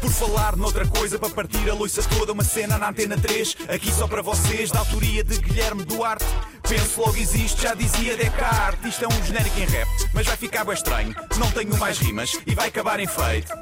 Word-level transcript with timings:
Por 0.00 0.10
falar 0.10 0.56
noutra 0.56 0.86
coisa, 0.86 1.18
para 1.18 1.30
partir 1.30 1.68
a 1.68 1.74
loiça 1.74 2.02
toda, 2.02 2.32
uma 2.32 2.44
cena 2.44 2.78
na 2.78 2.90
antena 2.90 3.16
3, 3.16 3.56
aqui 3.68 3.90
só 3.92 4.06
para 4.06 4.22
vocês, 4.22 4.70
da 4.70 4.78
autoria 4.78 5.24
de 5.24 5.38
Guilherme 5.38 5.84
Duarte. 5.84 6.24
Penso 6.68 7.00
logo 7.00 7.16
existe, 7.16 7.62
já 7.62 7.74
dizia 7.74 8.16
Descartes. 8.16 8.90
Isto 8.90 9.04
é 9.04 9.08
um 9.08 9.24
genérico 9.24 9.58
em 9.58 9.66
rap, 9.66 9.88
mas 10.12 10.26
vai 10.26 10.36
ficar 10.36 10.64
bem 10.64 10.74
estranho. 10.74 11.14
Não 11.38 11.50
tenho 11.50 11.76
mais 11.78 11.98
rimas 11.98 12.38
e 12.46 12.54
vai 12.54 12.68
acabar 12.68 13.00
em 13.00 13.06
feito. 13.06 13.52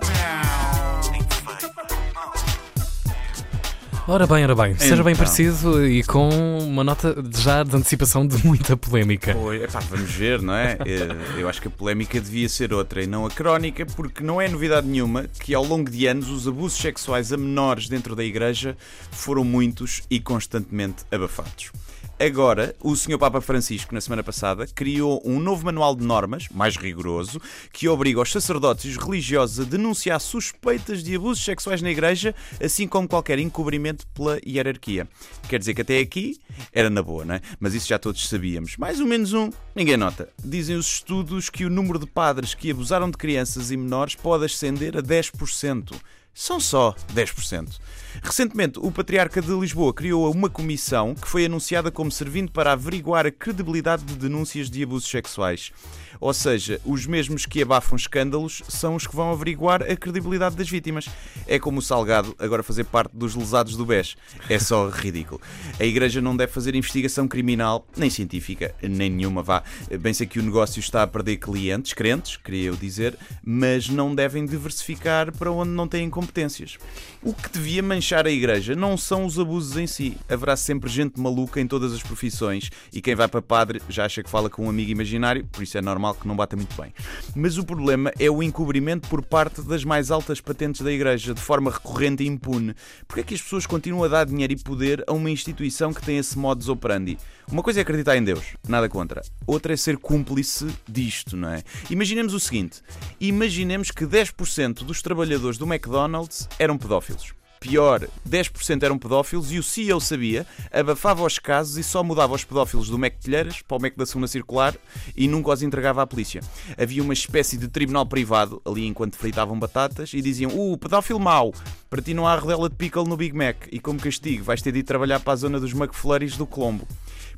Ora 4.07 4.27
bem, 4.27 4.45
ora 4.45 4.55
bem, 4.55 4.77
seja 4.79 5.03
bem 5.03 5.15
Então. 5.15 5.25
parecido 5.25 5.87
e 5.87 6.03
com 6.05 6.29
uma 6.59 6.85
nota 6.85 7.17
já 7.35 7.63
de 7.63 7.75
antecipação 7.75 8.27
de 8.27 8.47
muita 8.47 8.77
polémica. 8.77 9.35
Pois, 9.35 9.63
epá, 9.63 9.81
vamos 9.81 10.11
ver, 10.11 10.43
não 10.43 10.55
é? 10.55 10.77
Eh, 10.85 11.41
Eu 11.41 11.49
acho 11.49 11.63
que 11.63 11.69
a 11.69 11.71
polémica 11.71 12.21
devia 12.21 12.47
ser 12.49 12.75
outra 12.75 13.03
e 13.03 13.07
não 13.07 13.25
a 13.25 13.31
crónica, 13.31 13.87
porque 13.87 14.23
não 14.23 14.39
é 14.43 14.47
novidade 14.49 14.87
nenhuma 14.87 15.25
que 15.41 15.55
ao 15.55 15.65
longo 15.65 15.91
de 15.91 16.07
anos 16.07 16.29
os 16.29 16.47
abusos 16.47 16.79
sexuais 16.79 17.33
a 17.33 17.37
menores 17.39 17.89
dentro 17.89 18.15
da 18.15 18.23
igreja 18.23 18.77
foram 19.11 19.43
muitos 19.43 20.03
e 20.11 20.21
constantemente 20.21 21.03
abafados. 21.11 21.73
Agora, 22.19 22.77
o 22.81 22.95
Sr. 22.95 23.19
Papa 23.19 23.41
Francisco, 23.41 23.93
na 23.93 24.01
semana 24.01 24.23
passada, 24.23 24.69
criou 24.69 25.21
um 25.25 25.41
novo 25.41 25.65
manual 25.65 25.97
de 25.97 26.05
normas, 26.05 26.49
mais 26.49 26.77
rigoroso, 26.77 27.41
que 27.73 27.89
obriga 27.89 28.21
os 28.21 28.31
sacerdotes 28.31 28.85
e 28.85 28.89
os 28.97 29.05
religiosos 29.05 29.67
a 29.67 29.69
denunciar 29.69 30.21
suspeitas 30.21 31.03
de 31.03 31.17
abusos 31.17 31.45
sexuais 31.45 31.83
na 31.83 31.91
igreja, 31.91 32.33
assim 32.63 32.87
como 32.87 33.09
qualquer 33.09 33.41
encobrimento 33.41 34.07
pela 34.15 34.39
hierarquia. 34.47 35.09
Quer 35.49 35.59
dizer 35.59 35.75
que 35.75 35.83
até 35.83 35.99
aqui 35.99 36.39
era 36.73 36.89
na 36.89 37.03
boa, 37.03 37.25
não 37.25 37.35
é? 37.35 37.41
Mas 37.59 37.75
isso 37.75 37.89
já 37.89 37.99
todos 37.99 38.29
sabíamos. 38.29 38.77
Mais 38.77 39.01
ou 39.01 39.07
menos 39.09 39.33
um, 39.33 39.51
ninguém 39.75 39.97
nota. 39.97 40.29
Dizem 40.43 40.77
os 40.77 40.87
estudos 40.87 41.51
que 41.51 41.65
o 41.65 41.71
número 41.71 41.99
de 41.99 42.07
padres 42.07 42.55
que 42.55 42.71
abusaram 42.71 43.11
de 43.11 43.19
crianças 43.19 43.73
e 43.73 43.77
menores 43.77 44.15
pode 44.15 44.45
ascender 44.45 44.97
a 44.97 45.03
10%. 45.03 45.95
São 46.35 46.59
só 46.59 46.97
10%. 47.15 47.79
Recentemente, 48.23 48.79
o 48.81 48.91
Patriarca 48.91 49.41
de 49.41 49.53
Lisboa 49.53 49.95
criou 49.95 50.31
uma 50.33 50.51
comissão 50.51 51.15
que 51.15 51.29
foi 51.29 51.47
anunciada 51.47 51.91
como 51.91 52.11
servindo 52.11 52.51
para 52.51 52.73
averiguar 52.73 53.25
a 53.27 53.31
credibilidade 53.31 54.05
de 54.05 54.15
denúncias 54.15 54.69
de 54.69 54.83
abusos 54.83 55.09
sexuais. 55.09 55.73
Ou 56.21 56.33
seja, 56.33 56.81
os 56.85 57.07
mesmos 57.07 57.45
que 57.45 57.63
abafam 57.63 57.97
escândalos 57.97 58.63
são 58.69 58.95
os 58.95 59.07
que 59.07 59.15
vão 59.15 59.31
averiguar 59.31 59.83
a 59.83 59.97
credibilidade 59.97 60.57
das 60.57 60.69
vítimas. 60.69 61.07
É 61.47 61.59
como 61.59 61.79
o 61.79 61.83
Salgado 61.83 62.35
agora 62.39 62.63
fazer 62.63 62.85
parte 62.85 63.15
dos 63.15 63.35
lesados 63.35 63.77
do 63.77 63.85
BES. 63.85 64.17
É 64.49 64.59
só 64.59 64.89
ridículo. 64.89 65.41
A 65.79 65.85
Igreja 65.85 66.21
não 66.21 66.37
deve 66.37 66.53
fazer 66.53 66.75
investigação 66.75 67.29
criminal, 67.29 67.87
nem 67.97 68.09
científica, 68.11 68.75
nem 68.83 69.11
nenhuma, 69.11 69.43
vá. 69.43 69.63
Bem 70.01 70.15
sei 70.15 70.27
que 70.27 70.39
o 70.39 70.43
negócio 70.43 70.81
está 70.81 71.03
a 71.03 71.07
perder 71.07 71.37
clientes, 71.37 71.93
crentes, 71.93 72.37
queria 72.37 72.69
eu 72.69 72.77
dizer, 72.77 73.17
mas 73.45 73.89
não 73.89 74.15
devem 74.15 74.47
diversificar 74.47 75.33
para 75.37 75.51
onde 75.51 75.71
não 75.71 75.87
têm 75.87 76.09
competências. 76.25 76.79
O 77.23 77.33
que 77.33 77.51
devia 77.51 77.83
manchar 77.83 78.27
a 78.27 78.31
Igreja 78.31 78.75
não 78.75 78.97
são 78.97 79.27
os 79.27 79.39
abusos 79.39 79.77
em 79.77 79.87
si. 79.87 80.17
Haverá 80.29 80.57
sempre 80.57 80.91
gente 80.91 81.21
maluca 81.21 81.61
em 81.61 81.67
todas 81.67 81.93
as 81.93 82.03
profissões 82.03 82.71
e 82.93 83.01
quem 83.01 83.15
vai 83.15 83.29
para 83.29 83.43
padre 83.43 83.83
já 83.89 84.05
acha 84.05 84.23
que 84.23 84.31
fala 84.31 84.49
com 84.49 84.67
um 84.67 84.71
amigo 84.71 84.91
imaginário, 84.91 85.47
por 85.53 85.63
isso 85.63 85.77
é 85.77 85.83
normal 85.83 86.15
que 86.15 86.27
não 86.27 86.35
bata 86.35 86.57
muito 86.57 86.75
bem. 86.81 86.93
Mas 87.37 87.59
o 87.59 87.65
problema 87.65 88.13
é 88.19 88.31
o 88.31 88.43
encobrimento 88.43 89.09
por 89.09 89.21
parte 89.21 89.61
das 89.63 89.83
mais 89.83 90.11
altas 90.11 90.41
patentes 90.41 90.83
da 90.83 90.93
Igreja, 90.93 91.35
de 91.35 91.41
forma 91.41 91.71
recorrente 91.71 92.23
e 92.23 92.29
impune. 92.29 92.75
Porque 93.09 93.21
é 93.21 93.25
que 93.25 93.35
as 93.35 93.43
pessoas 93.43 93.67
continuam 93.67 94.05
a 94.05 94.09
dar 94.09 94.25
dinheiro 94.25 94.53
e 94.53 94.57
poder 94.57 95.03
a 95.07 95.13
uma 95.13 95.31
instituição 95.31 95.93
que 95.93 96.01
tem 96.01 96.19
esse 96.19 96.39
modus 96.39 96.69
operandi? 96.69 97.19
Uma 97.51 97.63
coisa 97.63 97.81
é 97.81 97.83
acreditar 97.83 98.17
em 98.17 98.23
Deus, 98.23 98.55
nada 98.69 98.89
contra. 98.89 99.21
Outra 99.47 99.75
é 99.75 99.77
ser 99.77 99.99
cúmplice 99.99 100.69
disto, 100.89 101.37
não 101.37 101.49
é? 101.49 101.63
Imaginemos 101.91 102.35
o 102.35 102.41
seguinte: 102.41 102.81
imaginemos 103.21 103.91
que 103.91 104.07
10% 104.07 104.85
dos 104.85 105.03
trabalhadores 105.03 105.59
do 105.59 105.67
McDonald's 105.67 106.49
eram 106.59 106.79
pedófilos. 106.79 107.35
Pior, 107.65 108.07
10% 108.29 108.83
eram 108.83 108.99
pedófilos 108.99 109.51
e 109.51 109.59
o 109.59 109.63
CEO 109.63 109.99
sabia, 109.99 110.47
abafava 110.71 111.25
os 111.25 111.39
casos 111.39 111.79
e 111.79 111.83
só 111.83 112.05
mudava 112.05 112.35
os 112.35 112.45
pedófilos 112.45 112.91
do 112.91 112.99
de 112.99 113.11
Telheiras 113.13 113.63
para 113.63 113.79
o 113.79 113.81
Mac 113.81 113.97
da 113.97 114.05
Segunda 114.05 114.29
Circular 114.29 114.75
e 115.17 115.27
nunca 115.27 115.51
os 115.51 115.63
entregava 115.63 116.03
à 116.03 116.07
polícia. 116.07 116.43
Havia 116.79 117.03
uma 117.03 117.15
espécie 117.15 117.57
de 117.57 117.67
tribunal 117.67 118.05
privado 118.05 118.61
ali 118.67 118.87
enquanto 118.87 119.17
fritavam 119.17 119.59
batatas 119.59 120.13
e 120.13 120.21
diziam: 120.21 120.51
Uh, 120.55 120.77
pedófilo 120.77 121.19
mau, 121.19 121.55
para 121.89 122.03
ti 122.03 122.13
não 122.13 122.29
há 122.29 122.37
rodela 122.37 122.69
de 122.69 122.77
pickle 122.77 123.09
no 123.09 123.17
Big 123.17 123.35
Mac 123.35 123.57
e 123.73 123.81
como 123.81 123.99
castigo 123.99 124.45
vais 124.45 124.61
ter 124.61 124.71
de 124.71 124.81
ir 124.81 124.83
trabalhar 124.83 125.21
para 125.21 125.33
a 125.33 125.37
zona 125.37 125.59
dos 125.59 125.73
McFlurries 125.73 126.37
do 126.37 126.47
Colombo. 126.47 126.87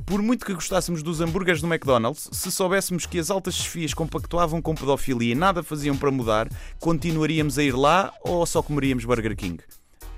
Por 0.04 0.20
muito 0.20 0.44
que 0.44 0.54
gostássemos 0.54 1.04
dos 1.04 1.20
hambúrgueres 1.20 1.60
do 1.60 1.72
McDonald's, 1.72 2.28
se 2.32 2.50
soubéssemos 2.50 3.06
que 3.06 3.20
as 3.20 3.30
altas 3.30 3.54
chefias 3.54 3.94
compactuavam 3.94 4.60
com 4.60 4.74
pedofilia 4.74 5.30
e 5.30 5.36
nada 5.36 5.62
faziam 5.62 5.96
para 5.96 6.10
mudar, 6.10 6.48
continuaríamos 6.80 7.58
a 7.58 7.62
ir 7.62 7.76
lá 7.76 8.12
ou 8.22 8.44
só 8.44 8.60
comeríamos 8.60 9.04
Burger 9.04 9.36
King? 9.36 9.62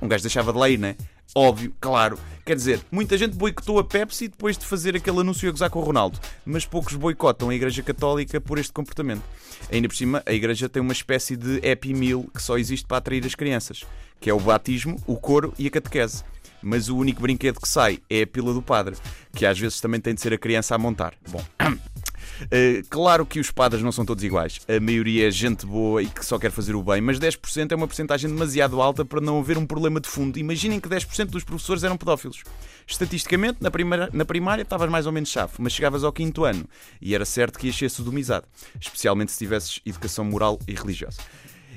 Um 0.00 0.08
gajo 0.08 0.22
deixava 0.22 0.52
de 0.52 0.58
lá 0.58 0.68
ir, 0.68 0.78
né? 0.78 0.96
Óbvio, 1.34 1.74
claro. 1.80 2.18
Quer 2.44 2.56
dizer, 2.56 2.80
muita 2.90 3.18
gente 3.18 3.36
boicotou 3.36 3.78
a 3.78 3.84
Pepsi 3.84 4.28
depois 4.28 4.56
de 4.56 4.64
fazer 4.64 4.96
aquele 4.96 5.20
anúncio 5.20 5.48
a 5.48 5.52
gozar 5.52 5.68
com 5.68 5.78
o 5.78 5.82
Ronaldo, 5.82 6.18
mas 6.44 6.64
poucos 6.64 6.94
boicotam 6.94 7.50
a 7.50 7.54
Igreja 7.54 7.82
Católica 7.82 8.40
por 8.40 8.58
este 8.58 8.72
comportamento. 8.72 9.22
Ainda 9.70 9.88
por 9.88 9.94
cima, 9.94 10.22
a 10.24 10.32
Igreja 10.32 10.68
tem 10.68 10.80
uma 10.80 10.92
espécie 10.92 11.36
de 11.36 11.60
Happy 11.68 11.92
Meal 11.92 12.24
que 12.34 12.42
só 12.42 12.56
existe 12.56 12.86
para 12.86 12.96
atrair 12.96 13.24
as 13.26 13.34
crianças, 13.34 13.84
que 14.18 14.30
é 14.30 14.34
o 14.34 14.40
batismo, 14.40 14.96
o 15.06 15.16
coro 15.16 15.52
e 15.58 15.66
a 15.66 15.70
catequese. 15.70 16.24
Mas 16.62 16.88
o 16.88 16.96
único 16.96 17.20
brinquedo 17.20 17.60
que 17.60 17.68
sai 17.68 18.00
é 18.08 18.22
a 18.22 18.26
pila 18.26 18.52
do 18.52 18.62
padre, 18.62 18.96
que 19.34 19.44
às 19.44 19.58
vezes 19.58 19.80
também 19.80 20.00
tem 20.00 20.14
de 20.14 20.20
ser 20.20 20.32
a 20.32 20.38
criança 20.38 20.74
a 20.74 20.78
montar. 20.78 21.14
Bom. 21.28 21.44
Uh, 22.44 22.86
claro 22.88 23.26
que 23.26 23.40
os 23.40 23.50
padres 23.50 23.82
não 23.82 23.92
são 23.92 24.04
todos 24.04 24.22
iguais. 24.22 24.60
A 24.68 24.80
maioria 24.80 25.28
é 25.28 25.30
gente 25.30 25.66
boa 25.66 26.02
e 26.02 26.06
que 26.06 26.24
só 26.24 26.38
quer 26.38 26.50
fazer 26.50 26.74
o 26.74 26.82
bem, 26.82 27.00
mas 27.00 27.18
10% 27.18 27.72
é 27.72 27.74
uma 27.74 27.86
porcentagem 27.86 28.30
demasiado 28.30 28.80
alta 28.80 29.04
para 29.04 29.20
não 29.20 29.38
haver 29.38 29.58
um 29.58 29.66
problema 29.66 30.00
de 30.00 30.08
fundo. 30.08 30.38
Imaginem 30.38 30.80
que 30.80 30.88
10% 30.88 31.26
dos 31.26 31.44
professores 31.44 31.84
eram 31.84 31.96
pedófilos. 31.96 32.42
Estatisticamente, 32.86 33.58
na 33.60 33.70
primária, 33.70 34.08
na 34.12 34.24
primária 34.24 34.62
estavas 34.62 34.90
mais 34.90 35.06
ou 35.06 35.12
menos 35.12 35.28
chave, 35.28 35.52
mas 35.58 35.72
chegavas 35.72 36.04
ao 36.04 36.12
quinto 36.12 36.44
ano 36.44 36.64
e 37.00 37.14
era 37.14 37.24
certo 37.24 37.58
que 37.58 37.66
ias 37.66 37.76
ser 37.76 37.90
sodomizado, 37.90 38.46
especialmente 38.80 39.32
se 39.32 39.38
tivesses 39.38 39.80
educação 39.84 40.24
moral 40.24 40.58
e 40.66 40.74
religiosa. 40.74 41.18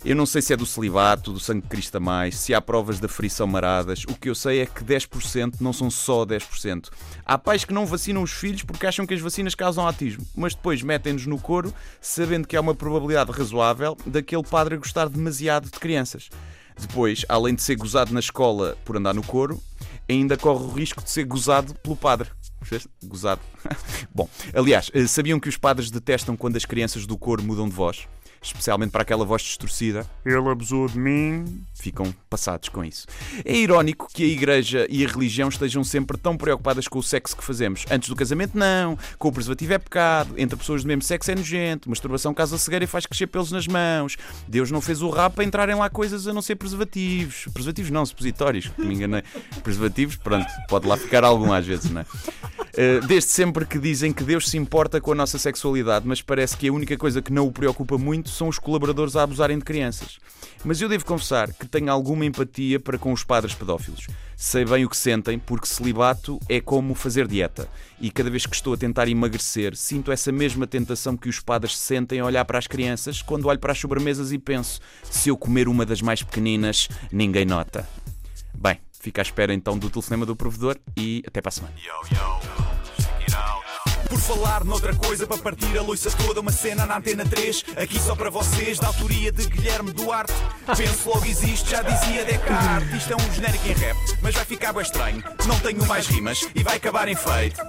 Eu 0.04 0.16
não 0.16 0.26
sei 0.26 0.42
se 0.42 0.52
é 0.52 0.58
do 0.58 0.66
celibato, 0.66 1.32
do 1.32 1.40
sangue 1.40 1.62
de 1.62 1.68
Cristo 1.68 1.98
a 1.98 2.00
mais, 2.00 2.36
se 2.36 2.56
há 2.56 2.60
provas 2.60 3.00
da 3.00 3.08
frição 3.08 3.46
maradas. 3.46 4.04
O 4.06 4.16
que 4.16 4.32
eu 4.32 4.34
sei 4.34 4.62
é 4.62 4.66
que 4.66 4.84
10% 4.84 5.58
não 5.62 5.72
são 5.72 5.92
só 5.92 6.26
10%. 6.26 6.90
Há 7.24 7.38
pais 7.38 7.64
que 7.64 7.74
não 7.74 7.86
vacinam 7.86 8.24
os 8.24 8.32
filhos 8.32 8.64
porque 8.64 8.88
acham 8.88 9.06
que 9.06 9.14
as 9.14 9.22
vacinas 9.22 9.54
causam 9.54 9.86
autismo, 9.86 10.26
mas 10.36 10.56
depois 10.56 10.82
metem-nos 10.82 11.28
no 11.28 11.38
coro 11.38 11.72
sabendo 12.02 12.48
que 12.48 12.58
há 12.58 12.62
uma 12.62 12.74
probabilidade 12.74 13.32
razoável 13.32 13.96
daquele 14.04 14.42
padre 14.42 14.76
gostar 14.76 15.08
demasiado 15.08 15.66
de 15.66 15.80
crianças. 15.80 16.30
Depois, 16.80 17.24
além 17.30 17.54
de 17.54 17.62
ser 17.62 17.76
gozado 17.76 18.12
na 18.12 18.20
escola 18.20 18.76
por 18.84 18.98
andar 18.98 19.14
no 19.14 19.22
coro, 19.22 19.62
ainda 20.10 20.36
corre 20.36 20.64
o 20.64 20.72
risco 20.72 21.04
de 21.04 21.12
ser 21.12 21.26
gozado 21.26 21.76
pelo 21.76 21.96
padre. 21.96 22.28
Gozado. 23.04 23.42
Bom, 24.14 24.28
aliás, 24.52 24.90
eh, 24.96 25.06
sabiam 25.06 25.40
que 25.40 25.50
os 25.50 25.58
padres 25.58 25.92
detestam 25.92 26.36
quando 26.36 26.58
as 26.58 26.66
crianças 26.66 27.06
do 27.06 27.18
coro 27.20 27.44
mudam 27.44 27.70
de 27.70 27.76
voz? 27.76 28.08
Especialmente 28.42 28.92
para 28.92 29.04
aquela 29.04 29.24
voz 29.24 29.42
distorcida. 29.44 30.06
Ele 30.26 30.36
abusou 30.50 30.88
de 30.88 30.98
mim. 30.98 31.64
Ficam 31.74 32.14
passados 32.30 32.70
com 32.70 32.84
isso. 32.84 33.06
É 33.46 33.56
irónico 33.56 34.08
que 34.12 34.24
a 34.24 34.28
igreja 34.28 34.88
e 34.90 35.06
a 35.06 35.08
religião 35.08 35.50
estejam 35.50 35.84
sempre 35.84 36.18
tão 36.18 36.36
preocupadas 36.36 36.88
com 36.88 37.00
o 37.00 37.04
sexo 37.04 37.38
que 37.38 37.44
fazemos. 37.44 37.86
Antes 37.90 38.10
do 38.10 38.16
casamento, 38.16 38.58
não. 38.58 38.98
Com 39.18 39.30
o 39.30 39.32
preservativo 39.32 39.74
é 39.74 39.78
pecado. 39.78 40.34
Entre 40.38 40.56
pessoas 40.56 40.84
do 40.84 40.88
mesmo 40.88 41.04
sexo 41.04 41.32
é 41.32 41.36
nojento. 41.36 41.90
Masturbação 41.90 42.34
causa 42.34 42.58
cegueira 42.58 42.86
e 42.86 42.88
faz 42.88 43.06
crescer 43.06 43.28
pelos 43.28 43.52
nas 43.52 43.68
mãos. 43.68 44.18
Deus 44.48 44.72
não 44.72 44.82
fez 44.82 45.02
o 45.02 45.10
rap 45.10 45.34
para 45.34 45.44
entrarem 45.44 45.76
lá 45.76 45.90
coisas 45.90 46.28
a 46.28 46.34
não 46.34 46.42
ser 46.42 46.56
preservativos. 46.56 47.46
Preservativos 47.54 47.92
não, 47.92 48.06
supositórios. 48.06 48.68
que 48.70 48.82
Me 48.82 48.96
enganei. 48.96 49.24
Preservativos, 49.64 50.16
pronto, 50.16 50.48
pode 50.68 50.88
lá 50.88 50.98
ficar 50.98 51.24
algum 51.24 51.54
às 51.54 51.66
vezes, 51.66 51.92
não 51.92 52.02
é? 52.02 52.06
Uh, 52.72 53.06
desde 53.06 53.30
sempre 53.32 53.66
que 53.66 53.78
dizem 53.78 54.14
que 54.14 54.24
Deus 54.24 54.50
se 54.50 54.58
importa 54.58 55.02
com 55.02 55.12
a 55.12 55.16
nossa 55.16 55.38
sexualidade, 55.38 56.08
mas 56.08 56.22
parece 56.22 56.56
que 56.56 56.68
a 56.68 56.74
única 56.74 56.98
coisa 56.98 57.22
que 57.22 57.32
não 57.32 57.48
o 57.48 57.52
preocupa 57.52 57.98
muito 57.98 58.30
são 58.30 58.48
os 58.48 58.58
colaboradores 58.58 59.16
a 59.16 59.24
abusarem 59.24 59.58
de 59.58 59.66
crianças. 59.66 60.20
Mas 60.64 60.80
eu 60.80 60.88
devo 60.88 61.06
confessar 61.06 61.52
que 61.54 61.66
tenho 61.66 61.92
alguma 61.92 62.26
empatia 62.26 62.80
para 62.80 62.98
com 62.98 63.12
os 63.12 63.24
padres 63.24 63.56
pedófilos. 63.56 64.08
Sei 64.38 64.64
bem 64.64 64.86
o 64.86 64.90
que 64.90 64.98
sentem, 64.98 65.38
porque 65.38 65.68
celibato 65.68 66.40
é 66.48 66.62
como 66.62 66.96
fazer 66.96 67.28
dieta. 67.28 67.68
E 68.00 68.10
cada 68.10 68.30
vez 68.30 68.46
que 68.46 68.56
estou 68.56 68.74
a 68.74 68.78
tentar 68.78 69.08
emagrecer, 69.08 69.76
sinto 69.76 70.12
essa 70.12 70.32
mesma 70.32 70.68
tentação 70.68 71.18
que 71.18 71.30
os 71.30 71.40
padres 71.40 71.78
sentem 71.78 72.20
a 72.20 72.26
olhar 72.26 72.46
para 72.46 72.58
as 72.60 72.68
crianças 72.68 73.22
quando 73.22 73.48
olho 73.48 73.60
para 73.60 73.72
as 73.72 73.80
sobremesas 73.80 74.32
e 74.32 74.38
penso: 74.38 74.80
se 75.04 75.30
eu 75.30 75.38
comer 75.38 75.68
uma 75.68 75.86
das 75.86 76.02
mais 76.02 76.24
pequeninas, 76.24 76.88
ninguém 77.12 77.46
nota. 77.46 77.88
Bem, 78.58 78.80
fica 78.92 79.22
à 79.22 79.24
espera 79.24 79.54
então 79.54 79.78
do 79.78 79.90
telefonema 79.90 80.26
do 80.26 80.36
provedor 80.36 80.78
e 80.96 81.24
até 81.26 81.42
para 81.42 81.50
a 81.50 81.52
semana. 81.52 81.74
Por 84.12 84.20
falar 84.20 84.66
noutra 84.66 84.94
coisa, 84.94 85.26
para 85.26 85.38
partir 85.38 85.78
a 85.78 85.82
loiça 85.82 86.12
toda, 86.12 86.42
uma 86.42 86.52
cena 86.52 86.86
na 86.86 86.98
antena 86.98 87.24
3, 87.24 87.64
aqui 87.78 87.98
só 87.98 88.14
para 88.14 88.30
vocês, 88.30 88.78
da 88.78 88.88
autoria 88.88 89.32
de 89.32 89.48
Guilherme 89.48 89.94
Duarte. 89.94 90.34
Penso 90.76 91.08
logo 91.08 91.26
existe, 91.26 91.70
já 91.70 91.82
dizia 91.82 92.26
Descartes. 92.26 92.94
Isto 92.94 93.14
é 93.14 93.16
um 93.16 93.34
genérico 93.34 93.66
em 93.70 93.74
rap, 93.74 93.98
mas 94.22 94.36
vai 94.36 94.44
ficar 94.44 94.74
bem 94.74 94.82
estranho. 94.82 95.24
Não 95.48 95.58
tenho 95.62 95.88
mais 95.88 96.08
rimas 96.08 96.46
e 96.54 96.62
vai 96.62 96.76
acabar 96.76 97.08
em 97.08 97.16
feito. 97.16 97.62